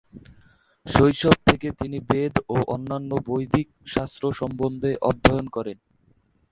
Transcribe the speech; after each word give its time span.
শৈশব 0.85 1.35
থেকে 1.49 1.67
তিনি 1.79 1.97
বেদ 2.09 2.33
ও 2.49 2.57
অন্যান্য 2.75 3.11
বৈদিক 3.27 3.67
শাস্ত্র 3.93 4.23
সম্বন্ধে 4.39 4.91
অধ্যয়ন 5.09 5.45
করেন। 5.55 5.77